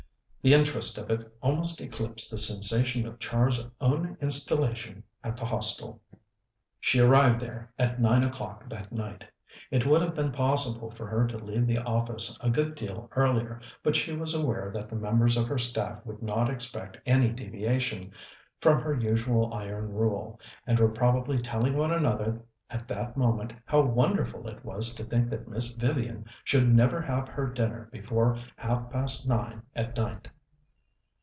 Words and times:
The 0.43 0.55
interest 0.55 0.97
of 0.97 1.11
it 1.11 1.31
almost 1.39 1.81
eclipsed 1.81 2.31
the 2.31 2.37
sensation 2.39 3.05
of 3.05 3.19
Char's 3.19 3.63
own 3.79 4.17
installation 4.21 5.03
at 5.23 5.37
the 5.37 5.45
Hostel. 5.45 6.01
She 6.79 6.99
arrived 6.99 7.39
there 7.41 7.71
at 7.77 8.01
nine 8.01 8.23
o'clock 8.25 8.67
that 8.67 8.91
night. 8.91 9.23
It 9.69 9.85
would 9.85 10.01
have 10.01 10.15
been 10.15 10.31
possible 10.31 10.89
for 10.89 11.05
her 11.05 11.27
to 11.27 11.37
leave 11.37 11.67
the 11.67 11.77
office 11.77 12.35
a 12.41 12.49
good 12.49 12.73
deal 12.73 13.07
earlier, 13.15 13.61
but 13.83 13.95
she 13.95 14.13
was 14.17 14.33
aware 14.33 14.71
that 14.73 14.89
the 14.89 14.95
members 14.95 15.37
of 15.37 15.47
her 15.47 15.59
staff 15.59 16.03
would 16.07 16.23
not 16.23 16.49
expect 16.49 16.97
any 17.05 17.29
deviation 17.29 18.11
from 18.61 18.81
her 18.81 18.95
usual 18.95 19.53
iron 19.53 19.93
rule, 19.93 20.39
and 20.65 20.79
were 20.79 20.89
probably 20.89 21.37
telling 21.37 21.77
one 21.77 21.91
another 21.91 22.41
at 22.73 22.87
that 22.87 23.17
moment 23.17 23.51
how 23.65 23.81
wonderful 23.81 24.47
it 24.47 24.63
was 24.63 24.95
to 24.95 25.03
think 25.03 25.29
that 25.29 25.45
Miss 25.45 25.71
Vivian 25.71 26.23
should 26.45 26.73
never 26.73 27.01
have 27.01 27.27
her 27.27 27.47
dinner 27.51 27.89
before 27.91 28.39
half 28.55 28.89
past 28.89 29.27
nine 29.27 29.61
at 29.75 29.97
night. 29.97 30.29